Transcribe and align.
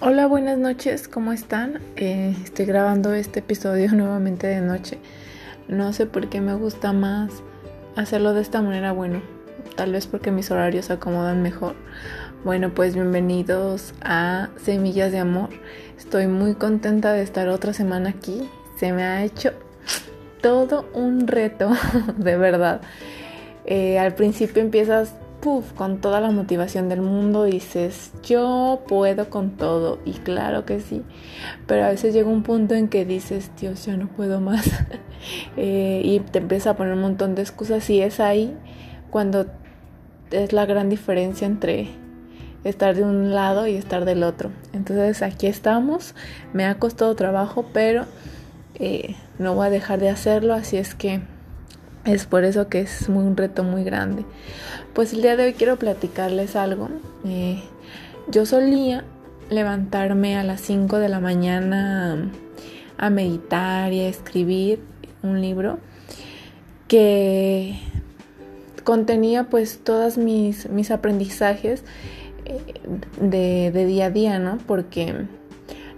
Hola, 0.00 0.28
buenas 0.28 0.58
noches, 0.58 1.08
¿cómo 1.08 1.32
están? 1.32 1.80
Eh, 1.96 2.32
estoy 2.44 2.66
grabando 2.66 3.14
este 3.14 3.40
episodio 3.40 3.90
nuevamente 3.92 4.46
de 4.46 4.60
noche. 4.60 4.98
No 5.66 5.92
sé 5.92 6.06
por 6.06 6.28
qué 6.28 6.40
me 6.40 6.54
gusta 6.54 6.92
más 6.92 7.32
hacerlo 7.96 8.32
de 8.32 8.40
esta 8.40 8.62
manera, 8.62 8.92
bueno, 8.92 9.20
tal 9.74 9.90
vez 9.90 10.06
porque 10.06 10.30
mis 10.30 10.52
horarios 10.52 10.86
se 10.86 10.92
acomodan 10.92 11.42
mejor. 11.42 11.74
Bueno, 12.44 12.72
pues 12.72 12.94
bienvenidos 12.94 13.92
a 14.00 14.50
Semillas 14.62 15.10
de 15.10 15.18
Amor. 15.18 15.48
Estoy 15.98 16.28
muy 16.28 16.54
contenta 16.54 17.12
de 17.12 17.22
estar 17.22 17.48
otra 17.48 17.72
semana 17.72 18.10
aquí. 18.10 18.48
Se 18.78 18.92
me 18.92 19.02
ha 19.02 19.24
hecho 19.24 19.52
todo 20.40 20.88
un 20.94 21.26
reto, 21.26 21.72
de 22.16 22.36
verdad. 22.36 22.82
Eh, 23.64 23.98
al 23.98 24.14
principio 24.14 24.62
empiezas 24.62 25.14
puff, 25.40 25.72
con 25.72 26.00
toda 26.00 26.20
la 26.20 26.30
motivación 26.30 26.88
del 26.88 27.00
mundo 27.00 27.44
dices, 27.44 28.12
yo 28.22 28.82
puedo 28.88 29.30
con 29.30 29.50
todo. 29.50 29.98
Y 30.04 30.12
claro 30.12 30.64
que 30.64 30.80
sí. 30.80 31.02
Pero 31.66 31.84
a 31.84 31.88
veces 31.88 32.14
llega 32.14 32.28
un 32.28 32.42
punto 32.42 32.74
en 32.74 32.88
que 32.88 33.04
dices, 33.04 33.50
Dios, 33.58 33.84
ya 33.86 33.96
no 33.96 34.08
puedo 34.08 34.40
más. 34.40 34.70
Eh, 35.56 36.00
y 36.04 36.20
te 36.20 36.38
empieza 36.38 36.70
a 36.70 36.76
poner 36.76 36.94
un 36.94 37.00
montón 37.00 37.34
de 37.34 37.42
excusas. 37.42 37.90
Y 37.90 38.00
es 38.00 38.20
ahí 38.20 38.56
cuando 39.10 39.46
es 40.30 40.52
la 40.52 40.64
gran 40.64 40.88
diferencia 40.88 41.44
entre 41.44 41.88
estar 42.62 42.94
de 42.94 43.02
un 43.02 43.34
lado 43.34 43.66
y 43.66 43.74
estar 43.74 44.04
del 44.04 44.22
otro. 44.22 44.52
Entonces 44.72 45.22
aquí 45.22 45.48
estamos. 45.48 46.14
Me 46.52 46.66
ha 46.66 46.78
costado 46.78 47.16
trabajo, 47.16 47.66
pero 47.72 48.04
eh, 48.76 49.16
no 49.40 49.56
voy 49.56 49.66
a 49.66 49.70
dejar 49.70 49.98
de 49.98 50.08
hacerlo. 50.08 50.54
Así 50.54 50.76
es 50.76 50.94
que 50.94 51.20
es 52.12 52.24
por 52.24 52.44
eso 52.44 52.68
que 52.68 52.80
es 52.80 53.08
un 53.08 53.36
reto 53.36 53.64
muy 53.64 53.84
grande. 53.84 54.24
Pues 54.94 55.12
el 55.12 55.22
día 55.22 55.36
de 55.36 55.44
hoy 55.44 55.52
quiero 55.52 55.76
platicarles 55.76 56.56
algo. 56.56 56.88
Eh, 57.26 57.62
yo 58.28 58.46
solía 58.46 59.04
levantarme 59.50 60.36
a 60.38 60.44
las 60.44 60.60
5 60.62 60.98
de 60.98 61.08
la 61.08 61.20
mañana 61.20 62.30
a 62.96 63.10
meditar 63.10 63.92
y 63.92 64.00
a 64.00 64.08
escribir 64.08 64.80
un 65.22 65.40
libro 65.40 65.78
que 66.88 67.78
contenía 68.84 69.44
pues 69.44 69.80
todos 69.84 70.16
mis, 70.16 70.68
mis 70.70 70.90
aprendizajes 70.90 71.84
eh, 72.46 72.60
de, 73.20 73.86
día 73.86 74.06
a 74.06 74.10
día, 74.10 74.38
¿no? 74.38 74.58
Porque 74.66 75.26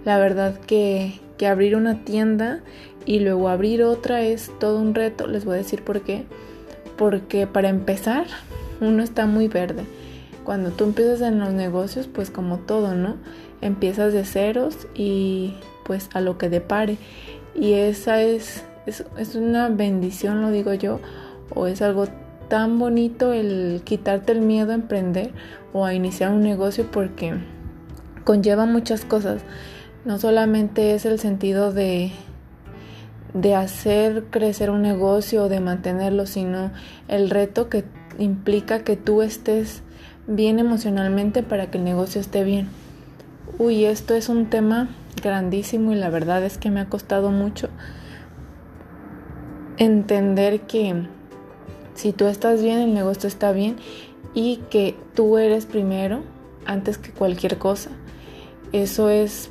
la 0.03 0.17
verdad 0.17 0.59
que 0.59 1.21
abrir 1.49 1.75
una 1.75 2.03
tienda 2.03 2.61
y 3.05 3.19
luego 3.19 3.49
abrir 3.49 3.83
otra 3.83 4.21
es 4.21 4.51
todo 4.59 4.79
un 4.79 4.95
reto. 4.95 5.27
Les 5.27 5.45
voy 5.45 5.55
a 5.55 5.57
decir 5.57 5.83
por 5.83 6.01
qué. 6.01 6.25
Porque 6.97 7.47
para 7.47 7.69
empezar, 7.69 8.27
uno 8.79 9.03
está 9.03 9.25
muy 9.25 9.47
verde. 9.47 9.83
Cuando 10.43 10.71
tú 10.71 10.85
empiezas 10.85 11.21
en 11.21 11.39
los 11.39 11.51
negocios, 11.51 12.07
pues 12.07 12.29
como 12.29 12.59
todo, 12.59 12.95
¿no? 12.95 13.15
Empiezas 13.61 14.13
de 14.13 14.25
ceros 14.25 14.87
y 14.95 15.55
pues 15.85 16.09
a 16.13 16.21
lo 16.21 16.37
que 16.37 16.49
depare. 16.49 16.97
Y 17.55 17.73
esa 17.73 18.21
es, 18.21 18.63
es, 18.85 19.05
es 19.17 19.35
una 19.35 19.69
bendición, 19.69 20.41
lo 20.41 20.51
digo 20.51 20.73
yo, 20.73 20.99
o 21.53 21.67
es 21.67 21.81
algo 21.81 22.07
tan 22.49 22.79
bonito 22.79 23.33
el 23.33 23.81
quitarte 23.83 24.33
el 24.33 24.41
miedo 24.41 24.71
a 24.71 24.75
emprender 24.75 25.31
o 25.73 25.85
a 25.85 25.93
iniciar 25.93 26.31
un 26.31 26.41
negocio 26.41 26.85
porque 26.91 27.35
conlleva 28.23 28.65
muchas 28.65 29.05
cosas. 29.05 29.41
No 30.05 30.17
solamente 30.17 30.95
es 30.95 31.05
el 31.05 31.19
sentido 31.19 31.71
de 31.71 32.11
de 33.33 33.55
hacer 33.55 34.25
crecer 34.29 34.69
un 34.69 34.81
negocio 34.81 35.43
o 35.43 35.49
de 35.49 35.59
mantenerlo, 35.59 36.25
sino 36.25 36.71
el 37.07 37.29
reto 37.29 37.69
que 37.69 37.85
implica 38.19 38.83
que 38.83 38.97
tú 38.97 39.21
estés 39.21 39.83
bien 40.27 40.59
emocionalmente 40.59 41.43
para 41.43 41.71
que 41.71 41.77
el 41.77 41.83
negocio 41.83 42.21
esté 42.21 42.43
bien. 42.43 42.67
Uy, 43.57 43.85
esto 43.85 44.15
es 44.15 44.29
un 44.29 44.47
tema 44.47 44.89
grandísimo 45.21 45.91
y 45.91 45.95
la 45.95 46.09
verdad 46.09 46.43
es 46.43 46.57
que 46.57 46.71
me 46.71 46.79
ha 46.79 46.89
costado 46.89 47.31
mucho 47.31 47.69
entender 49.77 50.61
que 50.61 51.07
si 51.93 52.13
tú 52.13 52.27
estás 52.27 52.61
bien, 52.61 52.79
el 52.79 52.93
negocio 52.93 53.27
está 53.27 53.51
bien 53.51 53.77
y 54.33 54.57
que 54.69 54.95
tú 55.15 55.37
eres 55.37 55.65
primero 55.65 56.23
antes 56.65 56.97
que 56.97 57.11
cualquier 57.11 57.57
cosa. 57.57 57.89
Eso 58.71 59.09
es 59.09 59.49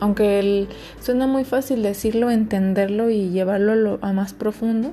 aunque 0.00 0.66
suena 1.00 1.26
muy 1.26 1.44
fácil 1.44 1.82
decirlo, 1.82 2.30
entenderlo 2.30 3.10
y 3.10 3.30
llevarlo 3.30 3.72
a, 3.72 3.76
lo, 3.76 3.98
a 4.02 4.12
más 4.12 4.32
profundo, 4.32 4.92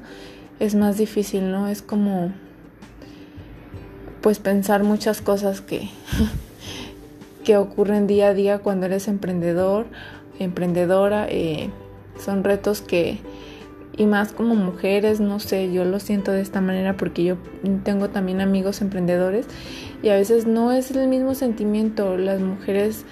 es 0.59 0.75
más 0.75 0.97
difícil, 0.97 1.52
¿no? 1.52 1.68
Es 1.68 1.81
como 1.81 2.31
pues 4.22 4.40
pensar 4.40 4.84
muchas 4.84 5.22
cosas 5.22 5.62
que, 5.62 5.90
que 7.44 7.57
ocurren 7.57 8.07
día 8.07 8.28
a 8.28 8.34
día 8.34 8.59
cuando 8.59 8.85
eres 8.85 9.07
emprendedor, 9.07 9.88
emprendedora. 10.40 11.28
Eh, 11.30 11.69
son 12.19 12.44
retos 12.44 12.81
que, 12.81 13.19
y 13.97 14.06
más 14.06 14.31
como 14.31 14.53
mujeres, 14.56 15.19
no 15.19 15.40
sé, 15.40 15.74
yo 15.74 15.85
lo 15.85 16.00
siento 16.00 16.31
de 16.31 16.41
esta 16.41 16.62
manera 16.62 16.96
porque 16.97 17.24
yo 17.24 17.38
tengo 17.84 18.09
también 18.09 18.41
amigos 18.41 18.81
emprendedores 18.81 19.47
y 20.03 20.09
a 20.09 20.16
veces 20.16 20.46
no 20.46 20.72
es 20.72 20.91
el 20.91 21.07
mismo 21.07 21.34
sentimiento. 21.34 22.18
Las 22.18 22.40
mujeres 22.40 23.06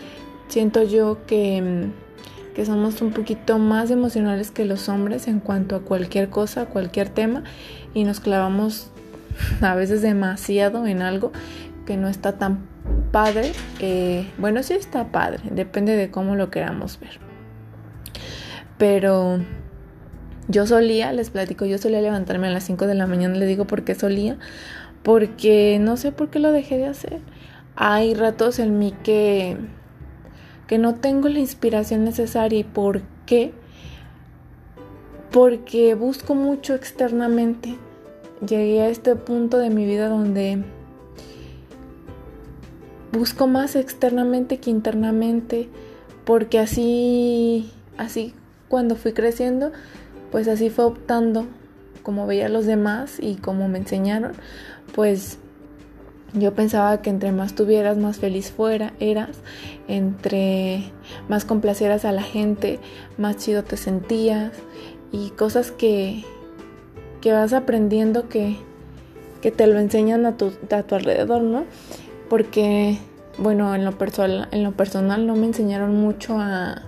siento 0.49 0.83
yo 0.83 1.25
que, 1.25 1.61
mm, 1.61 2.53
que, 2.53 2.65
somos 2.65 3.01
un 3.01 3.11
poquito 3.11 3.57
más 3.57 3.89
emocionales 3.91 4.51
que 4.51 4.65
los 4.65 4.89
hombres 4.89 5.27
en 5.27 5.39
cuanto 5.39 5.75
a 5.75 5.81
cualquier 5.81 6.29
cosa, 6.29 6.65
cualquier 6.65 7.09
tema, 7.09 7.43
y 7.93 8.03
nos 8.03 8.19
clavamos 8.19 8.91
a 9.61 9.75
veces 9.75 10.01
demasiado 10.01 10.85
en 10.85 11.01
algo 11.01 11.31
que 11.85 11.95
no 11.95 12.09
está 12.09 12.37
tan 12.37 12.67
padre. 13.11 13.53
Eh, 13.79 14.27
bueno, 14.37 14.61
sí 14.63 14.73
está 14.73 15.11
padre, 15.11 15.41
depende 15.51 15.95
de 15.95 16.11
cómo 16.11 16.35
lo 16.35 16.49
queramos 16.49 16.99
ver. 16.99 17.19
Pero 18.77 19.39
yo 20.47 20.65
solía, 20.65 21.11
les 21.11 21.29
platico, 21.29 21.65
yo 21.65 21.77
solía 21.77 22.01
levantarme 22.01 22.47
a 22.47 22.51
las 22.51 22.63
5 22.63 22.87
de 22.87 22.95
la 22.95 23.07
mañana, 23.07 23.35
le 23.35 23.45
digo 23.45 23.65
por 23.65 23.83
qué 23.83 23.93
solía, 23.93 24.37
porque 25.03 25.77
no 25.79 25.97
sé 25.97 26.11
por 26.11 26.29
qué 26.29 26.39
lo 26.39 26.51
dejé 26.51 26.77
de 26.77 26.87
hacer. 26.87 27.19
Hay 27.75 28.13
ratos 28.13 28.59
en 28.59 28.79
mí 28.79 28.93
que 29.03 29.57
que 30.69 30.77
no 30.77 30.93
tengo 30.93 31.29
la 31.29 31.39
inspiración 31.39 32.03
necesaria. 32.03 32.59
¿Y 32.59 32.63
por 32.63 33.01
qué? 33.25 33.53
Porque 35.31 35.95
busco 35.95 36.35
mucho 36.35 36.75
externamente. 36.75 37.75
Llegué 38.47 38.83
a 38.83 38.89
este 38.89 39.15
punto 39.15 39.57
de 39.57 39.71
mi 39.71 39.87
vida 39.87 40.09
donde 40.09 40.63
busco 43.11 43.47
más 43.47 43.75
externamente 43.75 44.59
que 44.59 44.69
internamente, 44.69 45.69
porque 46.23 46.59
así, 46.59 47.71
así 47.97 48.35
cuando 48.67 48.95
fui 48.95 49.13
creciendo, 49.13 49.71
pues 50.31 50.47
así 50.47 50.69
fue 50.69 50.85
optando, 50.85 51.47
como 52.03 52.27
veía 52.27 52.45
a 52.45 52.49
los 52.49 52.67
demás 52.67 53.17
y 53.19 53.37
como 53.37 53.67
me 53.67 53.79
enseñaron, 53.79 54.33
pues 54.93 55.39
yo 56.33 56.53
pensaba 56.53 57.01
que 57.01 57.09
entre 57.09 57.31
más 57.31 57.55
tuvieras, 57.55 57.97
más 57.97 58.17
feliz 58.17 58.51
fuera, 58.51 58.93
eras, 58.99 59.37
entre 59.87 60.83
más 61.27 61.45
complacieras 61.45 62.05
a 62.05 62.11
la 62.11 62.21
gente, 62.21 62.79
más 63.17 63.37
chido 63.37 63.63
te 63.63 63.77
sentías 63.77 64.51
y 65.11 65.31
cosas 65.31 65.71
que, 65.71 66.23
que 67.21 67.31
vas 67.31 67.53
aprendiendo 67.53 68.29
que, 68.29 68.57
que 69.41 69.51
te 69.51 69.67
lo 69.67 69.79
enseñan 69.79 70.25
a 70.25 70.37
tu, 70.37 70.51
a 70.71 70.83
tu 70.83 70.95
alrededor, 70.95 71.41
¿no? 71.41 71.65
Porque, 72.29 72.99
bueno, 73.37 73.73
en 73.73 73.85
lo, 73.85 73.97
personal, 73.97 74.47
en 74.51 74.63
lo 74.63 74.73
personal 74.73 75.25
no 75.25 75.35
me 75.35 75.47
enseñaron 75.47 75.95
mucho 75.95 76.37
a, 76.39 76.83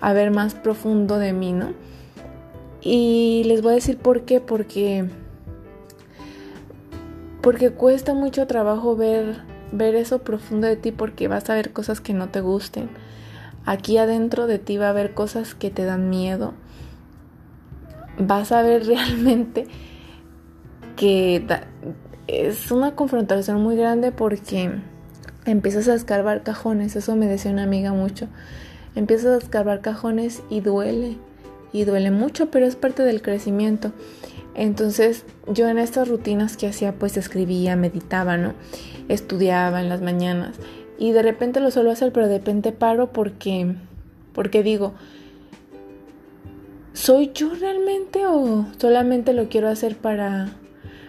a 0.00 0.12
ver 0.12 0.30
más 0.30 0.54
profundo 0.54 1.18
de 1.18 1.32
mí, 1.32 1.52
¿no? 1.52 1.72
Y 2.80 3.42
les 3.46 3.62
voy 3.62 3.72
a 3.72 3.74
decir 3.74 3.98
por 3.98 4.22
qué, 4.22 4.40
porque 4.40 5.06
porque 7.40 7.70
cuesta 7.70 8.14
mucho 8.14 8.46
trabajo 8.46 8.96
ver, 8.96 9.42
ver 9.72 9.94
eso 9.94 10.20
profundo 10.20 10.66
de 10.66 10.76
ti 10.76 10.92
porque 10.92 11.28
vas 11.28 11.48
a 11.50 11.54
ver 11.54 11.72
cosas 11.72 12.00
que 12.00 12.12
no 12.12 12.28
te 12.28 12.40
gusten. 12.40 12.90
Aquí 13.64 13.98
adentro 13.98 14.46
de 14.46 14.58
ti 14.58 14.78
va 14.78 14.86
a 14.86 14.90
haber 14.90 15.14
cosas 15.14 15.54
que 15.54 15.70
te 15.70 15.84
dan 15.84 16.10
miedo. 16.10 16.54
Vas 18.18 18.52
a 18.52 18.62
ver 18.62 18.86
realmente 18.86 19.66
que 20.96 21.44
es 22.26 22.70
una 22.70 22.94
confrontación 22.94 23.62
muy 23.62 23.76
grande 23.76 24.12
porque 24.12 24.70
empiezas 25.46 25.88
a 25.88 25.94
escarbar 25.94 26.42
cajones, 26.42 26.94
eso 26.94 27.16
me 27.16 27.26
decía 27.26 27.50
una 27.50 27.62
amiga 27.62 27.92
mucho. 27.92 28.28
Empiezas 28.94 29.26
a 29.34 29.38
escarbar 29.38 29.80
cajones 29.80 30.42
y 30.50 30.60
duele, 30.60 31.16
y 31.72 31.84
duele 31.84 32.10
mucho, 32.10 32.50
pero 32.50 32.66
es 32.66 32.76
parte 32.76 33.02
del 33.02 33.22
crecimiento. 33.22 33.92
Entonces 34.54 35.24
yo 35.46 35.68
en 35.68 35.78
estas 35.78 36.08
rutinas 36.08 36.56
que 36.56 36.66
hacía 36.66 36.92
pues 36.94 37.16
escribía, 37.16 37.76
meditaba, 37.76 38.36
¿no? 38.36 38.54
Estudiaba 39.08 39.80
en 39.80 39.88
las 39.88 40.02
mañanas 40.02 40.56
y 40.98 41.12
de 41.12 41.22
repente 41.22 41.60
lo 41.60 41.70
suelo 41.70 41.90
hacer, 41.90 42.12
pero 42.12 42.28
de 42.28 42.38
repente 42.38 42.72
paro 42.72 43.12
porque, 43.12 43.74
porque 44.34 44.62
digo, 44.62 44.92
¿soy 46.92 47.30
yo 47.34 47.54
realmente 47.54 48.26
o 48.26 48.66
solamente 48.78 49.32
lo 49.32 49.48
quiero 49.48 49.68
hacer 49.68 49.96
para, 49.96 50.48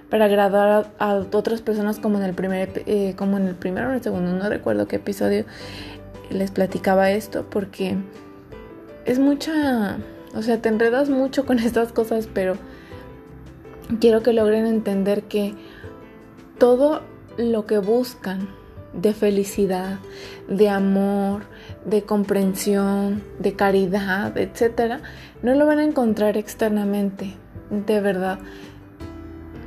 para 0.09 0.25
agradar 0.25 0.94
a, 0.97 1.15
otras 1.33 1.61
personas 1.61 1.99
como 1.99 2.17
en 2.19 2.23
el 2.23 2.33
primer, 2.33 2.83
eh, 2.85 3.15
como 3.17 3.37
en 3.37 3.47
el 3.47 3.55
primero 3.55 3.87
o 3.87 3.89
en 3.89 3.97
el 3.97 4.03
segundo, 4.03 4.31
no 4.31 4.47
recuerdo 4.47 4.87
qué 4.87 4.95
episodio 4.95 5.45
les 6.29 6.51
platicaba 6.51 7.11
esto 7.11 7.45
porque 7.49 7.97
es 9.05 9.19
mucha, 9.19 9.97
o 10.35 10.41
sea, 10.41 10.61
te 10.61 10.69
enredas 10.69 11.09
mucho 11.09 11.45
con 11.45 11.59
estas 11.59 11.91
cosas, 11.91 12.29
pero 12.33 12.55
quiero 13.99 14.23
que 14.23 14.33
logren 14.33 14.65
entender 14.65 15.23
que 15.23 15.53
todo 16.57 17.01
lo 17.38 17.65
que 17.65 17.77
buscan 17.79 18.49
de 18.93 19.13
felicidad, 19.13 19.99
de 20.47 20.69
amor, 20.69 21.43
de 21.85 22.03
comprensión, 22.03 23.23
de 23.39 23.53
caridad, 23.53 24.38
etcétera, 24.38 25.01
no 25.41 25.55
lo 25.55 25.65
van 25.65 25.79
a 25.79 25.83
encontrar 25.83 26.38
externamente, 26.38 27.35
de 27.69 28.01
verdad. 28.01 28.39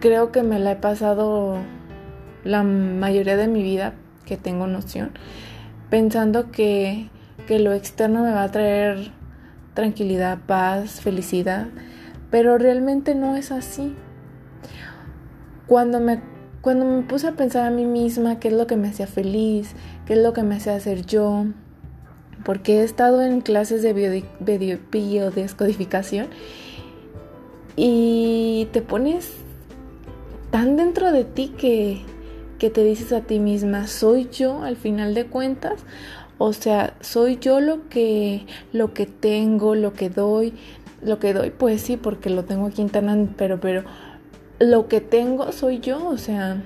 Creo 0.01 0.31
que 0.31 0.43
me 0.43 0.59
la 0.59 0.73
he 0.73 0.77
pasado 0.77 1.57
la 2.45 2.63
mayoría 2.63 3.37
de 3.37 3.49
mi 3.49 3.63
vida, 3.63 3.95
que 4.27 4.37
tengo 4.37 4.67
noción, 4.67 5.13
pensando 5.91 6.51
que, 6.51 7.09
que 7.47 7.59
lo 7.59 7.73
externo 7.73 8.23
me 8.23 8.33
va 8.33 8.45
a 8.45 8.51
traer 8.51 9.11
tranquilidad, 9.73 10.39
paz, 10.47 11.01
felicidad, 11.01 11.67
pero 12.31 12.59
realmente 12.59 13.15
no 13.15 13.37
es 13.37 13.51
así. 13.51 13.95
Cuando 15.67 16.01
me, 16.01 16.21
cuando 16.61 16.85
me 16.85 17.03
puse 17.03 17.29
a 17.29 17.33
pensar 17.33 17.67
a 17.67 17.71
mí 17.71 17.85
misma 17.85 18.39
qué 18.41 18.49
es 18.49 18.55
lo 18.55 18.67
que 18.67 18.77
me 18.77 18.89
hacía 18.89 19.07
feliz, 19.07 19.73
qué 20.07 20.15
es 20.15 20.19
lo 20.19 20.33
que 20.33 20.43
me 20.43 20.57
hacía 20.57 20.75
hacer 20.75 21.07
yo, 21.07 21.47
porque 22.45 22.81
he 22.81 22.85
estado 22.85 23.23
en 23.23 23.41
clases 23.41 23.83
de 23.83 24.23
biodescodificación 24.91 26.29
y 27.77 28.69
te 28.73 28.83
pones 28.83 29.33
tan 30.51 30.77
dentro 30.77 31.11
de 31.11 31.25
ti 31.25 31.53
que, 31.59 32.03
que 32.59 32.71
te 32.71 32.85
dices 32.85 33.13
a 33.13 33.23
ti 33.23 33.41
misma, 33.41 33.87
soy 33.89 34.29
yo 34.31 34.63
al 34.63 34.77
final 34.77 35.15
de 35.15 35.27
cuentas, 35.27 35.81
o 36.39 36.53
sea, 36.53 36.95
soy 37.01 37.39
yo 37.39 37.61
lo 37.61 37.89
que 37.89 38.47
lo 38.73 38.93
que 38.93 39.07
tengo, 39.07 39.75
lo 39.75 39.93
que 39.93 40.11
doy, 40.11 40.55
lo 41.03 41.19
que 41.19 41.33
doy, 41.33 41.51
pues 41.51 41.81
sí, 41.81 41.97
porque 41.97 42.31
lo 42.31 42.45
tengo 42.45 42.67
aquí 42.67 42.83
en 42.83 43.29
pero 43.37 43.61
pero 43.61 43.85
lo 44.59 44.89
que 44.89 45.01
tengo 45.01 45.53
soy 45.53 45.81
yo, 45.81 46.07
o 46.09 46.19
sea, 46.19 46.63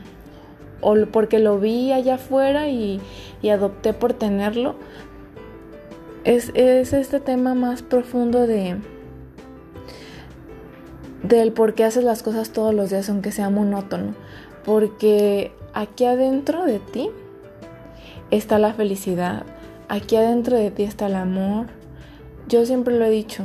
o 0.81 0.95
porque 1.11 1.39
lo 1.39 1.59
vi 1.59 1.93
allá 1.93 2.15
afuera 2.15 2.69
y, 2.69 3.01
adopté 3.51 3.93
por 3.93 4.13
tenerlo. 4.13 4.75
Es, 6.25 6.51
es, 6.55 6.93
este 6.93 7.21
tema 7.21 7.55
más 7.55 7.83
profundo 7.83 8.47
de 8.47 8.77
del 11.23 11.53
por 11.53 11.75
qué 11.75 11.85
haces 11.85 12.05
las 12.05 12.23
cosas 12.23 12.51
todos 12.51 12.75
los 12.75 12.91
días 12.91 13.09
aunque 13.09 13.33
sea 13.33 13.51
monótono. 13.51 14.15
Porque 14.65 15.53
aquí 15.73 16.05
adentro 16.05 16.65
de 16.65 16.79
ti 16.79 17.11
está 18.31 18.59
la 18.59 18.75
felicidad, 18.75 19.45
aquí 19.89 20.17
adentro 20.17 20.57
de 20.57 20.71
ti 20.71 20.83
está 20.83 21.07
el 21.07 21.17
amor. 21.17 21.67
Yo 22.49 22.65
siempre 22.67 22.99
lo 22.99 23.05
he 23.05 23.11
dicho, 23.11 23.45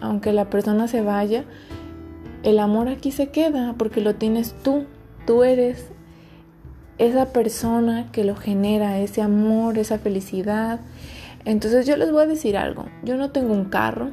aunque 0.00 0.32
la 0.32 0.50
persona 0.50 0.88
se 0.88 1.02
vaya, 1.02 1.44
el 2.44 2.58
amor 2.58 2.88
aquí 2.88 3.10
se 3.10 3.30
queda 3.30 3.74
porque 3.76 4.00
lo 4.00 4.14
tienes 4.14 4.54
tú. 4.62 4.84
Tú 5.26 5.42
eres 5.42 5.86
esa 6.98 7.32
persona 7.32 8.12
que 8.12 8.22
lo 8.22 8.36
genera, 8.36 8.98
ese 8.98 9.22
amor, 9.22 9.78
esa 9.78 9.98
felicidad. 9.98 10.80
Entonces 11.46 11.86
yo 11.86 11.96
les 11.96 12.12
voy 12.12 12.24
a 12.24 12.26
decir 12.26 12.56
algo. 12.58 12.84
Yo 13.02 13.16
no 13.16 13.30
tengo 13.30 13.54
un 13.54 13.64
carro. 13.64 14.10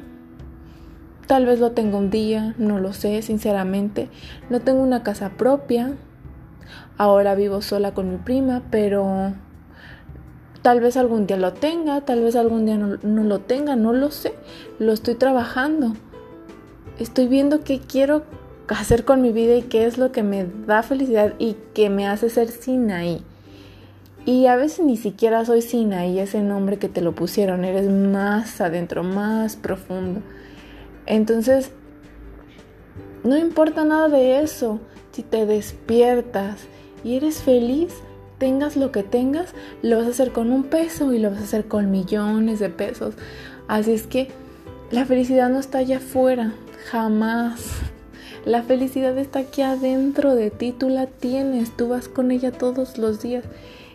Tal 1.26 1.44
vez 1.44 1.60
lo 1.60 1.72
tengo 1.72 1.98
un 1.98 2.10
día, 2.10 2.54
no 2.56 2.78
lo 2.78 2.94
sé, 2.94 3.20
sinceramente. 3.20 4.08
No 4.48 4.60
tengo 4.60 4.82
una 4.82 5.02
casa 5.02 5.32
propia. 5.36 5.92
Ahora 6.96 7.34
vivo 7.34 7.60
sola 7.60 7.92
con 7.92 8.10
mi 8.10 8.16
prima, 8.16 8.62
pero 8.70 9.34
tal 10.62 10.80
vez 10.80 10.96
algún 10.96 11.26
día 11.26 11.36
lo 11.36 11.52
tenga, 11.52 12.00
tal 12.02 12.22
vez 12.22 12.34
algún 12.36 12.64
día 12.64 12.78
no 12.78 13.24
lo 13.24 13.40
tenga, 13.40 13.76
no 13.76 13.92
lo 13.92 14.10
sé. 14.10 14.32
Lo 14.78 14.92
estoy 14.92 15.16
trabajando 15.16 15.94
estoy 16.98 17.28
viendo 17.28 17.64
qué 17.64 17.80
quiero 17.80 18.24
hacer 18.68 19.04
con 19.04 19.22
mi 19.22 19.32
vida 19.32 19.54
y 19.56 19.62
qué 19.62 19.86
es 19.86 19.98
lo 19.98 20.12
que 20.12 20.22
me 20.22 20.46
da 20.66 20.82
felicidad 20.82 21.34
y 21.38 21.56
que 21.74 21.90
me 21.90 22.06
hace 22.06 22.30
ser 22.30 22.48
Sinaí. 22.48 23.22
Y 24.24 24.46
a 24.46 24.56
veces 24.56 24.84
ni 24.84 24.96
siquiera 24.96 25.44
soy 25.44 25.62
Sinaí, 25.62 26.18
ese 26.18 26.42
nombre 26.42 26.78
que 26.78 26.88
te 26.88 27.00
lo 27.00 27.14
pusieron, 27.14 27.64
eres 27.64 27.88
más 27.88 28.60
adentro, 28.60 29.02
más 29.02 29.56
profundo. 29.56 30.20
Entonces, 31.06 31.72
no 33.24 33.36
importa 33.36 33.84
nada 33.84 34.08
de 34.08 34.40
eso. 34.40 34.80
Si 35.10 35.22
te 35.22 35.44
despiertas 35.44 36.60
y 37.04 37.16
eres 37.16 37.42
feliz, 37.42 37.92
tengas 38.38 38.76
lo 38.76 38.92
que 38.92 39.02
tengas, 39.02 39.54
lo 39.82 39.98
vas 39.98 40.06
a 40.06 40.10
hacer 40.10 40.32
con 40.32 40.50
un 40.50 40.64
peso 40.64 41.12
y 41.12 41.18
lo 41.18 41.30
vas 41.30 41.40
a 41.40 41.44
hacer 41.44 41.66
con 41.66 41.90
millones 41.90 42.60
de 42.60 42.70
pesos. 42.70 43.14
Así 43.68 43.92
es 43.92 44.06
que 44.06 44.28
la 44.90 45.04
felicidad 45.04 45.50
no 45.50 45.58
está 45.58 45.78
allá 45.78 45.98
afuera, 45.98 46.54
Jamás. 46.90 47.82
La 48.44 48.62
felicidad 48.62 49.16
está 49.18 49.40
aquí 49.40 49.62
adentro 49.62 50.34
de 50.34 50.50
ti, 50.50 50.74
tú 50.76 50.88
la 50.88 51.06
tienes, 51.06 51.76
tú 51.76 51.88
vas 51.88 52.08
con 52.08 52.30
ella 52.32 52.50
todos 52.50 52.98
los 52.98 53.22
días 53.22 53.44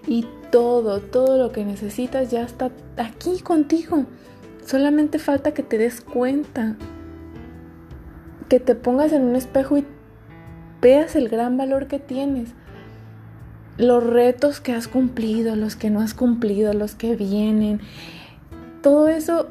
y 0.08 0.26
todo, 0.52 1.02
todo 1.02 1.38
lo 1.38 1.52
que 1.52 1.66
necesitas 1.66 2.32
ya 2.32 2.44
está 2.44 2.72
aquí 2.96 3.42
contigo. 3.42 4.06
Solamente 4.66 5.20
falta 5.20 5.54
que 5.54 5.64
te 5.64 5.78
des 5.78 6.00
cuenta, 6.00 6.76
que 8.48 8.60
te 8.62 8.76
pongas 8.76 9.12
en 9.12 9.24
un 9.24 9.36
espejo 9.36 9.78
y 9.78 9.86
veas 10.82 11.16
el 11.16 11.28
gran 11.28 11.58
valor 11.58 11.88
que 11.88 12.00
tienes, 12.00 12.52
los 13.78 14.04
retos 14.04 14.62
que 14.62 14.72
has 14.72 14.88
cumplido, 14.88 15.58
los 15.58 15.76
que 15.76 15.90
no 15.90 16.00
has 16.00 16.14
cumplido, 16.14 16.74
los 16.74 16.96
que 16.96 17.16
vienen. 17.16 17.82
Todo 18.82 19.10
eso 19.10 19.50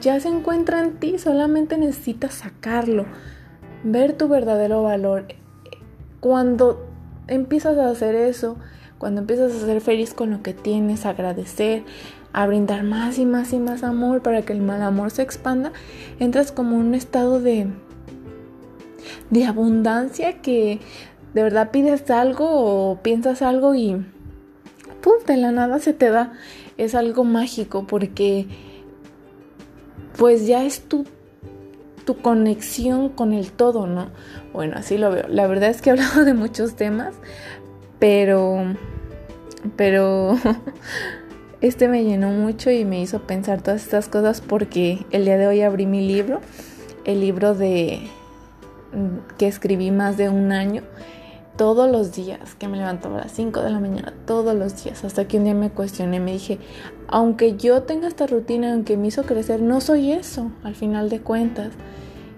ya 0.00 0.18
se 0.20 0.28
encuentra 0.28 0.80
en 0.80 0.98
ti, 0.98 1.18
solamente 1.18 1.76
necesitas 1.76 2.34
sacarlo, 2.34 3.06
ver 3.84 4.12
tu 4.12 4.28
verdadero 4.28 4.82
valor. 4.82 5.26
Cuando 6.20 6.86
empiezas 7.26 7.78
a 7.78 7.90
hacer 7.90 8.14
eso, 8.14 8.56
cuando 8.98 9.20
empiezas 9.20 9.52
a 9.52 9.66
ser 9.66 9.80
feliz 9.80 10.14
con 10.14 10.30
lo 10.30 10.42
que 10.42 10.54
tienes, 10.54 11.06
agradecer, 11.06 11.82
a 12.32 12.46
brindar 12.46 12.84
más 12.84 13.18
y 13.18 13.26
más 13.26 13.52
y 13.52 13.58
más 13.58 13.82
amor 13.82 14.22
para 14.22 14.42
que 14.42 14.52
el 14.52 14.62
mal 14.62 14.82
amor 14.82 15.10
se 15.10 15.22
expanda, 15.22 15.72
entras 16.18 16.52
como 16.52 16.76
en 16.76 16.86
un 16.86 16.94
estado 16.94 17.40
de 17.40 17.68
de 19.30 19.46
abundancia 19.46 20.40
que 20.40 20.80
de 21.34 21.42
verdad 21.42 21.70
pides 21.70 22.10
algo 22.10 22.46
o 22.50 22.96
piensas 23.02 23.42
algo 23.42 23.74
y 23.74 24.04
¡pum! 25.00 25.14
la 25.26 25.52
nada 25.52 25.78
se 25.78 25.92
te 25.92 26.10
da. 26.10 26.32
Es 26.78 26.94
algo 26.94 27.24
mágico 27.24 27.86
porque 27.86 28.46
pues 30.16 30.46
ya 30.46 30.64
es 30.64 30.82
tu, 30.82 31.04
tu 32.04 32.18
conexión 32.18 33.08
con 33.08 33.32
el 33.32 33.52
todo, 33.52 33.86
¿no? 33.86 34.10
Bueno, 34.52 34.76
así 34.76 34.98
lo 34.98 35.10
veo. 35.10 35.26
La 35.28 35.46
verdad 35.46 35.70
es 35.70 35.82
que 35.82 35.90
he 35.90 35.92
hablado 35.94 36.24
de 36.24 36.34
muchos 36.34 36.74
temas, 36.76 37.14
pero, 37.98 38.74
pero 39.76 40.36
este 41.60 41.88
me 41.88 42.04
llenó 42.04 42.28
mucho 42.28 42.70
y 42.70 42.84
me 42.84 43.00
hizo 43.00 43.22
pensar 43.22 43.62
todas 43.62 43.82
estas 43.82 44.08
cosas 44.08 44.40
porque 44.40 45.04
el 45.10 45.24
día 45.24 45.38
de 45.38 45.46
hoy 45.46 45.62
abrí 45.62 45.86
mi 45.86 46.06
libro, 46.06 46.40
el 47.04 47.20
libro 47.20 47.54
de 47.54 48.08
que 49.38 49.46
escribí 49.46 49.90
más 49.90 50.16
de 50.16 50.28
un 50.28 50.52
año 50.52 50.82
todos 51.56 51.90
los 51.90 52.14
días, 52.14 52.54
que 52.54 52.68
me 52.68 52.78
levantaba 52.78 53.18
a 53.18 53.22
las 53.22 53.32
5 53.32 53.60
de 53.62 53.70
la 53.70 53.78
mañana, 53.78 54.14
todos 54.26 54.54
los 54.54 54.82
días, 54.82 55.04
hasta 55.04 55.28
que 55.28 55.38
un 55.38 55.44
día 55.44 55.54
me 55.54 55.70
cuestioné, 55.70 56.18
me 56.20 56.32
dije, 56.32 56.58
aunque 57.08 57.56
yo 57.56 57.82
tenga 57.82 58.08
esta 58.08 58.26
rutina, 58.26 58.72
aunque 58.72 58.96
me 58.96 59.08
hizo 59.08 59.24
crecer, 59.24 59.60
no 59.60 59.80
soy 59.80 60.12
eso, 60.12 60.50
al 60.62 60.74
final 60.74 61.10
de 61.10 61.20
cuentas, 61.20 61.72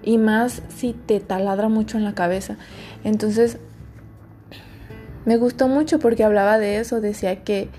y 0.02 0.18
más 0.18 0.62
si 0.68 0.92
te 0.92 1.20
taladra 1.20 1.68
mucho 1.68 1.96
en 1.96 2.04
la 2.04 2.14
cabeza. 2.14 2.56
Entonces, 3.04 3.58
me 5.24 5.36
gustó 5.36 5.68
mucho 5.68 5.98
porque 5.98 6.24
hablaba 6.24 6.58
de 6.58 6.78
eso, 6.78 7.00
decía 7.00 7.44
que, 7.44 7.70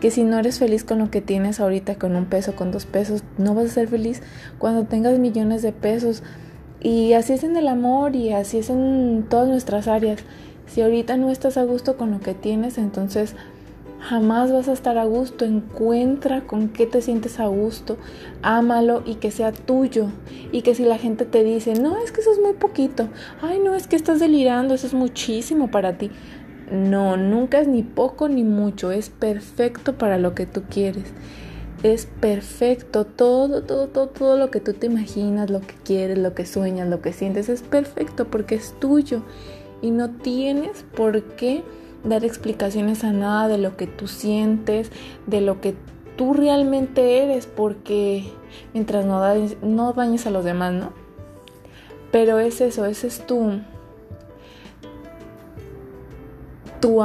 que 0.00 0.10
si 0.10 0.24
no 0.24 0.38
eres 0.38 0.58
feliz 0.58 0.84
con 0.84 0.98
lo 0.98 1.10
que 1.10 1.20
tienes 1.20 1.60
ahorita, 1.60 1.96
con 1.96 2.16
un 2.16 2.26
peso, 2.26 2.56
con 2.56 2.70
dos 2.70 2.86
pesos, 2.86 3.22
no 3.36 3.54
vas 3.54 3.66
a 3.66 3.68
ser 3.68 3.88
feliz 3.88 4.22
cuando 4.58 4.84
tengas 4.84 5.18
millones 5.18 5.62
de 5.62 5.72
pesos. 5.72 6.22
Y 6.84 7.14
así 7.14 7.32
es 7.32 7.44
en 7.44 7.56
el 7.56 7.66
amor 7.66 8.14
y 8.14 8.32
así 8.32 8.58
es 8.58 8.68
en 8.68 9.24
todas 9.30 9.48
nuestras 9.48 9.88
áreas. 9.88 10.20
Si 10.66 10.82
ahorita 10.82 11.16
no 11.16 11.30
estás 11.30 11.56
a 11.56 11.64
gusto 11.64 11.96
con 11.96 12.10
lo 12.10 12.20
que 12.20 12.34
tienes, 12.34 12.76
entonces 12.76 13.34
jamás 14.00 14.52
vas 14.52 14.68
a 14.68 14.74
estar 14.74 14.98
a 14.98 15.04
gusto. 15.04 15.46
Encuentra 15.46 16.42
con 16.42 16.68
qué 16.68 16.84
te 16.84 17.00
sientes 17.00 17.40
a 17.40 17.46
gusto, 17.46 17.96
ámalo 18.42 19.02
y 19.06 19.14
que 19.14 19.30
sea 19.30 19.50
tuyo. 19.50 20.08
Y 20.52 20.60
que 20.60 20.74
si 20.74 20.84
la 20.84 20.98
gente 20.98 21.24
te 21.24 21.42
dice, 21.42 21.72
no, 21.72 21.96
es 21.96 22.12
que 22.12 22.20
eso 22.20 22.32
es 22.32 22.38
muy 22.38 22.52
poquito, 22.52 23.08
ay, 23.40 23.60
no, 23.60 23.74
es 23.74 23.86
que 23.86 23.96
estás 23.96 24.20
delirando, 24.20 24.74
eso 24.74 24.86
es 24.86 24.94
muchísimo 24.94 25.70
para 25.70 25.96
ti. 25.96 26.10
No, 26.70 27.16
nunca 27.16 27.60
es 27.60 27.68
ni 27.68 27.82
poco 27.82 28.28
ni 28.28 28.44
mucho, 28.44 28.90
es 28.92 29.08
perfecto 29.08 29.96
para 29.96 30.18
lo 30.18 30.34
que 30.34 30.44
tú 30.44 30.64
quieres. 30.68 31.14
Es 31.84 32.06
perfecto, 32.06 33.04
todo, 33.04 33.62
todo, 33.62 33.88
todo, 33.88 34.08
todo 34.08 34.38
lo 34.38 34.50
que 34.50 34.58
tú 34.58 34.72
te 34.72 34.86
imaginas, 34.86 35.50
lo 35.50 35.60
que 35.60 35.74
quieres, 35.84 36.16
lo 36.16 36.34
que 36.34 36.46
sueñas, 36.46 36.88
lo 36.88 37.02
que 37.02 37.12
sientes, 37.12 37.50
es 37.50 37.60
perfecto 37.60 38.24
porque 38.24 38.54
es 38.54 38.72
tuyo 38.80 39.20
y 39.82 39.90
no 39.90 40.08
tienes 40.08 40.82
por 40.96 41.22
qué 41.22 41.62
dar 42.02 42.24
explicaciones 42.24 43.04
a 43.04 43.12
nada 43.12 43.48
de 43.48 43.58
lo 43.58 43.76
que 43.76 43.86
tú 43.86 44.08
sientes, 44.08 44.90
de 45.26 45.42
lo 45.42 45.60
que 45.60 45.74
tú 46.16 46.32
realmente 46.32 47.22
eres, 47.22 47.46
porque 47.46 48.32
mientras 48.72 49.04
no, 49.04 49.20
no 49.60 49.92
dañes 49.92 50.26
a 50.26 50.30
los 50.30 50.42
demás, 50.42 50.72
¿no? 50.72 50.90
Pero 52.10 52.38
es 52.38 52.62
eso, 52.62 52.86
ese 52.86 53.08
es 53.08 53.26
tu, 53.26 53.60
tu, 56.80 57.02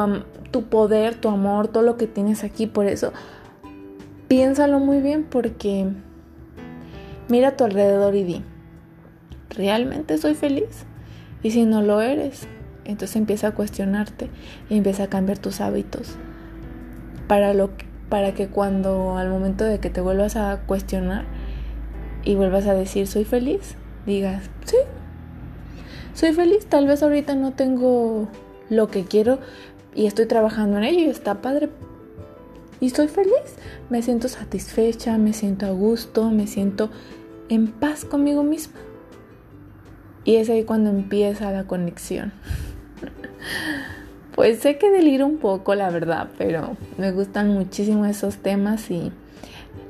tu 0.51 0.63
poder, 0.63 1.15
tu 1.15 1.27
amor, 1.27 1.67
todo 1.67 1.83
lo 1.83 1.97
que 1.97 2.07
tienes 2.07 2.45
aquí. 2.45 2.65
Por 2.65 2.85
eso, 2.85 3.11
piénsalo 4.29 4.79
muy 4.79 5.01
bien 5.01 5.25
porque 5.29 5.87
mira 7.27 7.49
a 7.49 7.57
tu 7.57 7.65
alrededor 7.65 8.15
y 8.15 8.23
di, 8.23 8.43
¿realmente 9.49 10.17
soy 10.17 10.35
feliz? 10.35 10.85
Y 11.43 11.51
si 11.51 11.65
no 11.65 11.81
lo 11.81 11.99
eres, 11.99 12.47
entonces 12.85 13.17
empieza 13.17 13.47
a 13.47 13.51
cuestionarte 13.51 14.29
y 14.69 14.77
empieza 14.77 15.03
a 15.03 15.07
cambiar 15.07 15.39
tus 15.39 15.59
hábitos 15.61 16.15
para, 17.27 17.53
lo 17.53 17.71
para 18.07 18.33
que 18.33 18.47
cuando 18.47 19.17
al 19.17 19.29
momento 19.29 19.63
de 19.63 19.79
que 19.79 19.89
te 19.89 19.99
vuelvas 19.99 20.35
a 20.35 20.61
cuestionar 20.65 21.25
y 22.23 22.35
vuelvas 22.35 22.67
a 22.67 22.75
decir 22.75 23.07
soy 23.07 23.25
feliz, 23.25 23.75
digas, 24.05 24.43
sí, 24.65 24.77
soy 26.13 26.33
feliz, 26.33 26.67
tal 26.67 26.85
vez 26.85 27.01
ahorita 27.01 27.33
no 27.33 27.53
tengo 27.53 28.27
lo 28.69 28.89
que 28.89 29.05
quiero 29.05 29.39
y 29.95 30.05
estoy 30.05 30.27
trabajando 30.27 30.77
en 30.77 30.83
ello 30.83 30.99
y 30.99 31.09
está 31.09 31.41
padre. 31.41 31.69
Y 32.79 32.87
estoy 32.87 33.07
feliz, 33.07 33.55
me 33.89 34.01
siento 34.01 34.27
satisfecha, 34.29 35.17
me 35.17 35.33
siento 35.33 35.65
a 35.65 35.71
gusto, 35.71 36.29
me 36.29 36.47
siento 36.47 36.89
en 37.49 37.67
paz 37.67 38.05
conmigo 38.05 38.43
misma. 38.43 38.79
Y 40.23 40.35
es 40.35 40.49
ahí 40.49 40.63
cuando 40.63 40.89
empieza 40.89 41.51
la 41.51 41.65
conexión. 41.65 42.33
Pues 44.35 44.59
sé 44.59 44.77
que 44.77 44.89
deliro 44.89 45.25
un 45.25 45.35
poco, 45.35 45.75
la 45.75 45.89
verdad, 45.89 46.29
pero 46.37 46.77
me 46.97 47.11
gustan 47.11 47.49
muchísimo 47.53 48.05
esos 48.05 48.37
temas 48.37 48.89
y 48.89 49.11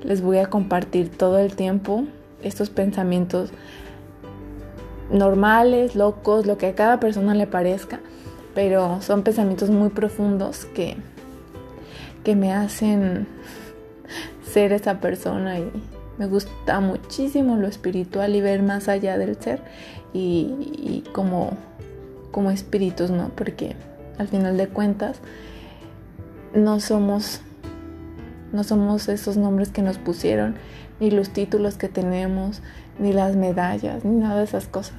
les 0.01 0.23
voy 0.23 0.39
a 0.39 0.47
compartir 0.47 1.09
todo 1.11 1.37
el 1.37 1.55
tiempo 1.55 2.05
estos 2.41 2.71
pensamientos 2.71 3.51
normales, 5.11 5.95
locos, 5.95 6.47
lo 6.47 6.57
que 6.57 6.65
a 6.65 6.73
cada 6.73 6.99
persona 6.99 7.35
le 7.35 7.45
parezca, 7.45 7.99
pero 8.55 9.03
son 9.03 9.21
pensamientos 9.21 9.69
muy 9.69 9.89
profundos 9.89 10.65
que, 10.65 10.97
que 12.23 12.35
me 12.35 12.53
hacen 12.53 13.27
ser 14.43 14.73
esa 14.73 14.99
persona 14.99 15.59
y 15.59 15.71
me 16.17 16.27
gusta 16.27 16.79
muchísimo 16.81 17.55
lo 17.55 17.67
espiritual 17.67 18.35
y 18.35 18.41
ver 18.41 18.61
más 18.61 18.89
allá 18.89 19.17
del 19.17 19.41
ser 19.41 19.61
y, 20.13 21.03
como, 21.13 21.51
como 22.31 22.51
espíritus, 22.51 23.09
¿no? 23.09 23.29
Porque 23.29 23.75
al 24.17 24.27
final 24.27 24.57
de 24.57 24.67
cuentas 24.67 25.19
no 26.53 26.79
somos 26.79 27.41
no 28.51 28.63
somos 28.63 29.07
esos 29.09 29.37
nombres 29.37 29.69
que 29.69 29.83
nos 29.83 29.99
pusieron, 29.99 30.55
ni 30.99 31.11
los 31.11 31.29
títulos 31.29 31.77
que 31.77 31.87
tenemos, 31.87 32.63
ni 32.97 33.13
las 33.13 33.35
medallas, 33.35 34.03
ni 34.03 34.15
nada 34.15 34.39
de 34.39 34.45
esas 34.45 34.67
cosas. 34.67 34.97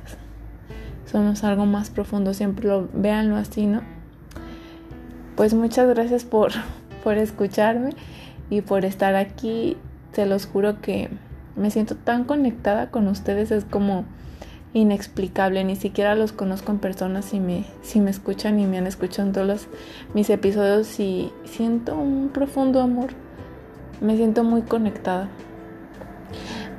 Somos 1.11 1.43
algo 1.43 1.67
más 1.67 1.91
profundo, 1.91 2.33
siempre 2.33 2.69
lo 2.69 2.89
véanlo 2.93 3.35
así, 3.35 3.67
¿no? 3.67 3.83
Pues 5.35 5.53
muchas 5.53 5.89
gracias 5.89 6.25
por, 6.25 6.53
por 7.02 7.19
escucharme 7.19 7.90
y 8.49 8.61
por 8.61 8.85
estar 8.85 9.14
aquí. 9.14 9.76
Se 10.12 10.26
los 10.26 10.47
juro 10.47 10.80
que 10.80 11.09
me 11.57 11.71
siento 11.71 11.95
tan 11.95 12.25
conectada 12.25 12.90
con 12.90 13.07
ustedes, 13.07 13.50
es 13.50 13.64
como 13.64 14.04
inexplicable, 14.73 15.64
ni 15.64 15.76
siquiera 15.76 16.14
los 16.14 16.33
conozco 16.33 16.73
en 16.73 16.78
persona 16.78 17.23
si 17.23 17.40
me, 17.40 17.64
si 17.83 18.00
me 18.00 18.11
escuchan 18.11 18.61
y 18.61 18.66
me 18.66 18.78
han 18.78 18.87
escuchado 18.87 19.28
en 19.28 19.35
todos 19.35 19.66
mis 20.14 20.30
episodios 20.30 21.00
y 21.00 21.33
siento 21.45 21.97
un 21.97 22.28
profundo 22.28 22.80
amor, 22.80 23.11
me 24.00 24.16
siento 24.16 24.45
muy 24.45 24.62
conectada. 24.62 25.28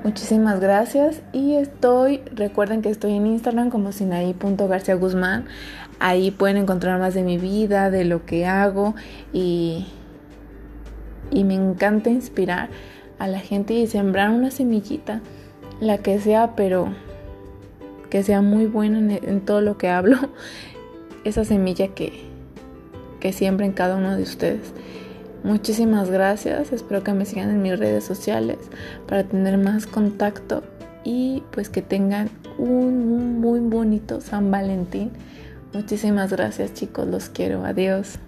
Muchísimas 0.04 0.60
gracias 0.60 1.22
y 1.32 1.56
estoy, 1.56 2.22
recuerden 2.34 2.82
que 2.82 2.90
estoy 2.90 3.14
en 3.14 3.28
Instagram 3.28 3.70
como 3.70 3.92
sinaí.garcía 3.92 4.96
Guzmán, 4.96 5.46
ahí 6.00 6.32
pueden 6.32 6.58
encontrar 6.58 7.00
más 7.00 7.14
de 7.14 7.22
mi 7.22 7.38
vida, 7.38 7.92
de 7.92 8.06
lo 8.06 8.26
que 8.26 8.48
hago 8.48 8.96
y, 9.32 9.86
y 11.32 11.44
me 11.44 11.56
encanta 11.56 12.10
inspirar 12.10 12.70
a 13.18 13.28
la 13.28 13.40
gente 13.40 13.74
y 13.74 13.88
sembrar 13.88 14.30
una 14.30 14.52
semillita, 14.52 15.22
la 15.80 15.98
que 16.00 16.20
sea, 16.20 16.56
pero 16.56 16.90
que 18.10 18.24
sea 18.24 18.42
muy 18.42 18.66
buena 18.66 19.16
en, 19.16 19.42
todo 19.42 19.62
lo 19.62 19.78
que 19.78 19.90
hablo, 19.90 20.18
esa 21.24 21.46
semilla 21.46 21.90
que, 21.90 22.26
que 23.20 23.32
siembra 23.34 23.66
en 23.66 23.72
cada 23.72 23.96
uno 23.96 24.16
de 24.16 24.24
ustedes. 24.24 24.74
Muchísimas 25.44 26.12
gracias, 26.12 26.72
espero 26.72 27.04
que 27.04 27.14
me 27.14 27.26
sigan 27.26 27.50
en 27.50 27.62
mis 27.62 27.80
redes 27.80 28.04
sociales 28.04 28.58
para 29.08 29.24
tener 29.24 29.58
más 29.58 29.88
contacto 29.88 30.64
y 31.04 31.42
pues 31.52 31.70
que 31.70 31.82
tengan 31.82 32.30
un 32.58 33.40
muy 33.40 33.60
bonito 33.60 34.22
San 34.22 34.52
Valentín. 34.52 35.12
Muchísimas 35.74 36.32
gracias 36.32 36.74
chicos, 36.74 37.08
los 37.08 37.30
quiero, 37.30 37.66
adiós. 37.66 38.20